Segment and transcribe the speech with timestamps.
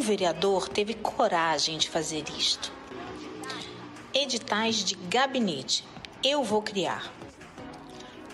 [0.04, 2.70] Vereador teve coragem de fazer isto.
[4.12, 5.84] Editais de gabinete.
[6.22, 7.10] Eu vou criar.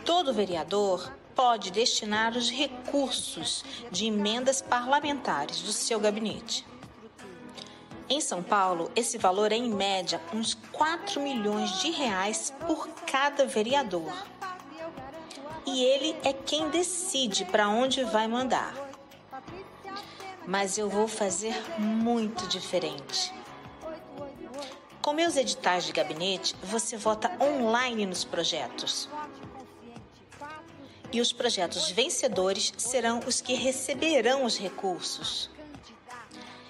[0.05, 6.67] Todo vereador pode destinar os recursos de emendas parlamentares do seu gabinete.
[8.09, 13.47] Em São Paulo, esse valor é em média uns 4 milhões de reais por cada
[13.47, 14.13] vereador.
[15.65, 18.90] E ele é quem decide para onde vai mandar.
[20.47, 23.33] Mas eu vou fazer muito diferente.
[25.03, 29.09] Com meus editais de gabinete, você vota online nos projetos.
[31.13, 35.51] E os projetos vencedores serão os que receberão os recursos.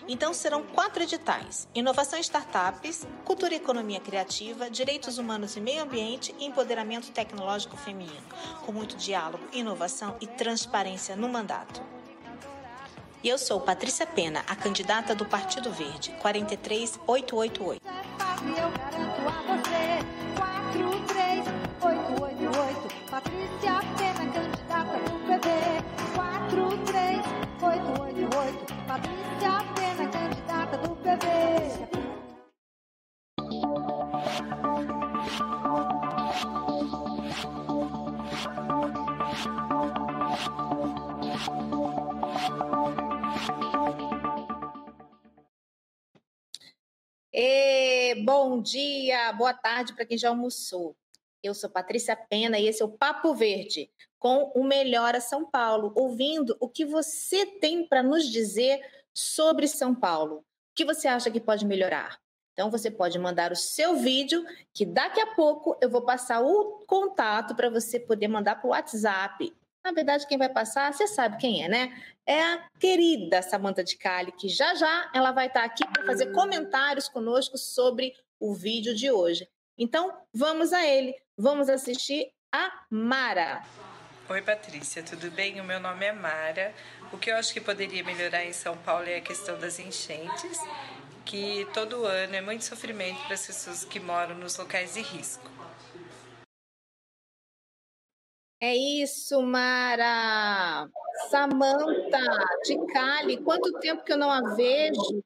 [0.09, 5.83] Então serão quatro editais: Inovação e Startups, Cultura e Economia Criativa, Direitos Humanos e Meio
[5.83, 8.27] Ambiente e Empoderamento Tecnológico Feminino,
[8.65, 12.00] com muito diálogo, inovação e transparência no mandato.
[13.23, 17.83] E eu sou Patrícia Pena, a candidata do Partido Verde, 43888.
[17.85, 20.20] Eu garanto a você, 43888,
[48.43, 50.97] bom dia, boa tarde para quem já almoçou.
[51.43, 55.93] Eu sou Patrícia Pena e esse é o Papo Verde, com o Melhora São Paulo,
[55.95, 58.81] ouvindo o que você tem para nos dizer
[59.13, 60.37] sobre São Paulo.
[60.37, 62.19] O que você acha que pode melhorar?
[62.55, 64.43] Então você pode mandar o seu vídeo,
[64.73, 68.71] que daqui a pouco eu vou passar o contato para você poder mandar para o
[68.71, 69.55] WhatsApp.
[69.85, 72.03] Na verdade, quem vai passar, você sabe quem é, né?
[72.27, 76.33] É a querida Samanta de Cali, que já já ela vai estar aqui para fazer
[76.33, 79.47] comentários conosco sobre o vídeo de hoje.
[79.79, 81.15] Então, vamos a ele.
[81.37, 83.63] Vamos assistir a Mara.
[84.29, 85.61] Oi, Patrícia, tudo bem?
[85.61, 86.75] O meu nome é Mara.
[87.13, 90.59] O que eu acho que poderia melhorar em São Paulo é a questão das enchentes,
[91.25, 95.51] que todo ano é muito sofrimento para as pessoas que moram nos locais de risco.
[98.63, 100.89] É isso, Mara.
[101.31, 102.21] Samanta
[102.65, 105.23] de Cali, quanto tempo que eu não a vejo?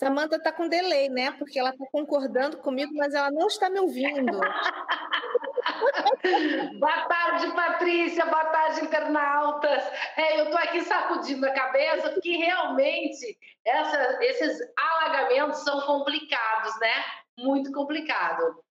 [0.00, 1.30] Samanta está com delay, né?
[1.32, 4.40] Porque ela está concordando comigo, mas ela não está me ouvindo.
[6.80, 8.24] boa tarde, Patrícia.
[8.24, 9.84] Boa tarde, internautas.
[10.16, 17.04] É, eu estou aqui sacudindo a cabeça porque realmente essa, esses alagamentos são complicados, né?
[17.38, 18.64] muito complicado.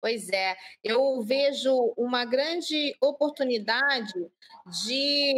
[0.00, 4.12] Pois é, eu vejo uma grande oportunidade
[4.84, 5.36] de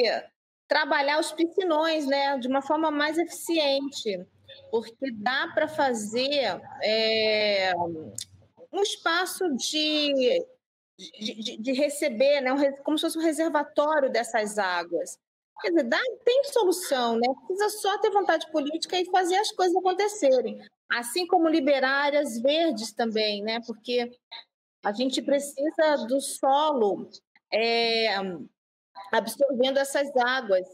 [0.67, 4.27] trabalhar os piscinões, né, de uma forma mais eficiente,
[4.71, 7.73] porque dá para fazer é,
[8.73, 10.45] um espaço de,
[11.19, 15.19] de, de, receber, né, como se fosse um reservatório dessas águas.
[15.61, 17.27] Quer dizer, dá, tem solução, né?
[17.47, 20.61] Precisa só ter vontade política e fazer as coisas acontecerem.
[20.91, 23.61] Assim como liberar áreas verdes também, né?
[23.67, 24.11] Porque
[24.85, 27.09] a gente precisa do solo
[27.53, 28.15] é,
[29.11, 30.67] absorvendo essas águas.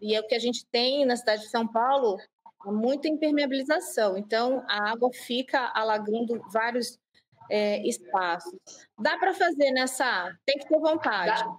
[0.00, 2.16] E é o que a gente tem na cidade de São Paulo,
[2.66, 4.16] muita impermeabilização.
[4.16, 6.98] Então, a água fica alagando vários
[7.50, 8.58] é, espaços.
[8.98, 10.34] Dá para fazer nessa.
[10.44, 11.42] Tem que ter vontade.
[11.42, 11.56] Dá.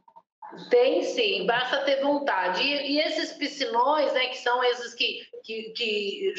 [0.69, 2.61] Tem sim, basta ter vontade.
[2.61, 6.33] E, e, esses piscinões, né, que são esses que, que, que,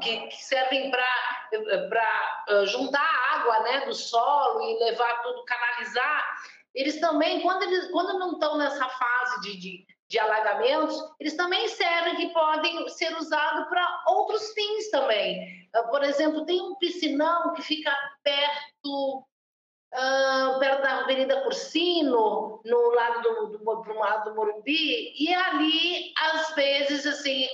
[0.00, 3.04] que, que servem para uh, juntar
[3.34, 6.24] água né, do solo e levar tudo, canalizar,
[6.74, 11.66] eles também, quando, eles, quando não estão nessa fase de, de, de alagamentos, eles também
[11.68, 15.68] servem que podem ser usados para outros fins também.
[15.76, 17.92] Uh, por exemplo, tem um piscinão que fica
[18.22, 19.26] perto
[19.94, 26.12] uh, perto da Avenida Cursino, no lado do, do, do, lado do Morumbi, e ali,
[26.18, 27.48] às vezes, assim,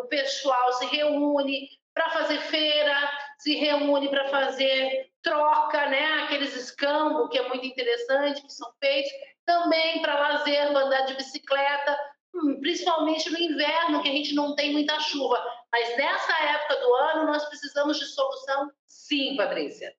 [0.00, 2.96] o pessoal se reúne para fazer feira,
[3.38, 6.24] se reúne para fazer troca, né?
[6.24, 9.12] Aqueles escambos que é muito interessante, que são feitos.
[9.44, 11.98] também para lazer, andar de bicicleta,
[12.34, 15.42] hum, principalmente no inverno, que a gente não tem muita chuva.
[15.72, 19.94] Mas nessa época do ano, nós precisamos de solução, sim, Patrícia.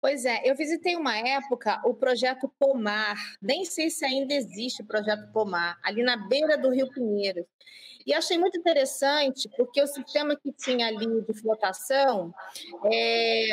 [0.00, 4.86] Pois é, eu visitei uma época o projeto Pomar, nem sei se ainda existe o
[4.86, 7.46] projeto Pomar, ali na beira do Rio Pinheiros.
[8.04, 12.34] E achei muito interessante, porque o sistema que tinha ali de flotação,
[12.92, 13.46] é,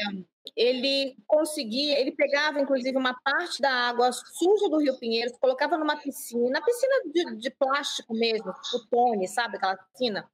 [0.56, 5.98] ele conseguia, ele pegava inclusive uma parte da água suja do Rio Pinheiros, colocava numa
[5.98, 10.30] piscina, piscina de, de plástico mesmo, cutone, sabe aquela piscina?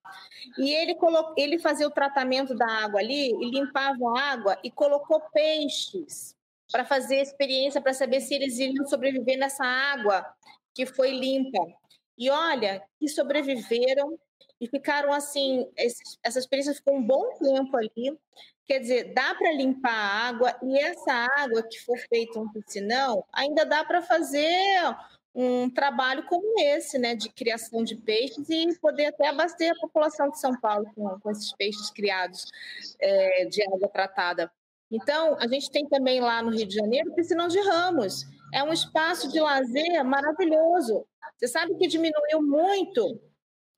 [0.57, 4.71] E ele, colo, ele fazia o tratamento da água ali e limpava a água e
[4.71, 6.35] colocou peixes
[6.71, 10.25] para fazer experiência para saber se eles iriam sobreviver nessa água
[10.73, 11.59] que foi limpa.
[12.17, 14.17] E olha, que sobreviveram
[14.59, 15.69] e ficaram assim,
[16.23, 18.17] essa experiência ficou um bom tempo ali.
[18.65, 23.23] Quer dizer, dá para limpar a água e essa água que for feita um piscinão,
[23.31, 24.95] ainda dá para fazer
[25.35, 30.29] um trabalho como esse, né, de criação de peixes e poder até abastecer a população
[30.29, 32.45] de São Paulo com, com esses peixes criados
[32.99, 34.49] é, de água tratada.
[34.89, 38.23] Então, a gente tem também lá no Rio de Janeiro o Piscinão de Ramos.
[38.53, 41.05] É um espaço de lazer maravilhoso.
[41.35, 43.19] Você sabe que diminuiu muito,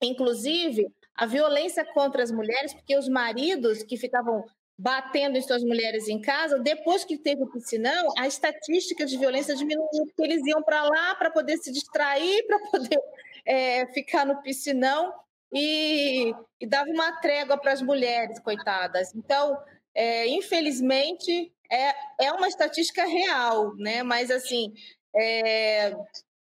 [0.06, 4.44] inclusive, a violência contra as mulheres, porque os maridos que ficavam
[4.78, 9.56] batendo em suas mulheres em casa, depois que teve o piscinão, a estatística de violência
[9.56, 13.00] diminuiu, porque eles iam para lá para poder se distrair, para poder
[13.44, 15.12] é, ficar no piscinão
[15.52, 19.12] e, e dava uma trégua para as mulheres, coitadas.
[19.16, 19.58] Então,
[19.92, 24.04] é, infelizmente, é, é uma estatística real, né?
[24.04, 24.72] Mas, assim,
[25.16, 25.92] é,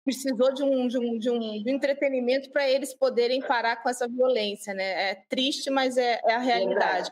[0.06, 4.06] precisou de um, de um, de um, de entretenimento para eles poderem parar com essa
[4.06, 5.11] violência, né?
[5.11, 7.11] É triste, mas é, é a realidade.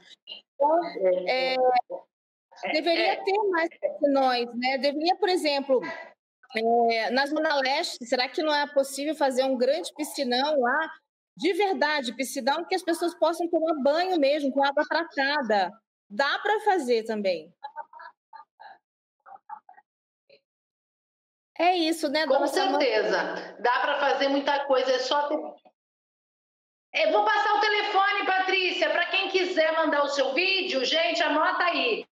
[0.55, 0.81] Então,
[1.29, 1.57] é,
[2.73, 3.69] deveria ter mais
[4.03, 4.79] nós, né?
[4.79, 5.81] Deveria, por exemplo,
[6.93, 10.93] é, na Zona Leste, será que não é possível fazer um grande piscinão lá?
[11.37, 15.69] De verdade, piscinão que as pessoas possam tomar banho mesmo, com água tratada.
[16.09, 17.53] Dá para fazer também.
[21.59, 23.57] É isso, né, Com certeza.
[23.61, 25.37] Dá para fazer muita coisa, é só ter...
[26.95, 31.65] Eu vou passar o telefone, Patrícia, para quem quiser mandar o seu vídeo, gente, anota
[31.65, 32.07] aí.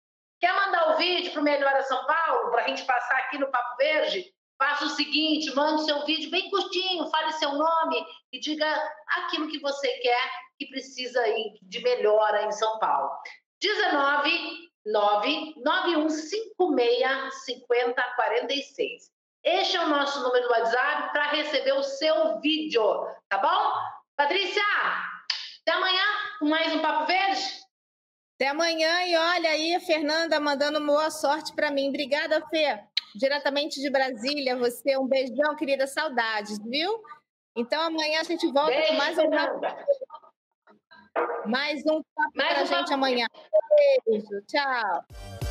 [0.41, 3.51] Quer mandar o vídeo para o Melhora São Paulo, para a gente passar aqui no
[3.51, 4.33] Papo Verde?
[4.57, 8.67] Faça o seguinte, mande seu vídeo bem curtinho, fale seu nome e diga
[9.09, 11.23] aquilo que você quer que precisa
[11.63, 13.11] de melhora em São Paulo.
[13.61, 19.18] 19 9 9156 5046.
[19.45, 22.83] Este é o nosso número do WhatsApp para receber o seu vídeo,
[23.29, 23.73] tá bom?
[24.17, 24.63] Patrícia,
[25.63, 26.03] até amanhã
[26.39, 27.41] com mais um Papo Verde.
[28.35, 31.89] Até amanhã e olha aí a Fernanda mandando boa sorte para mim.
[31.89, 32.81] Obrigada, Fê.
[33.15, 37.03] Diretamente de Brasília, você um beijão, querida, saudades, viu?
[37.57, 39.87] Então amanhã a gente volta Beijo, com mais um Fernanda.
[41.47, 42.95] mais um papo mais pra um gente papo.
[42.95, 43.27] amanhã.
[44.07, 45.48] Beijo, tchau.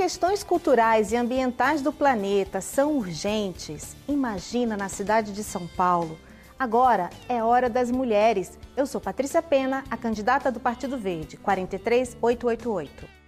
[0.00, 6.18] Questões culturais e ambientais do planeta são urgentes, imagina na cidade de São Paulo.
[6.58, 8.58] Agora é hora das mulheres.
[8.74, 13.19] Eu sou Patrícia Pena, a candidata do Partido Verde, 43888.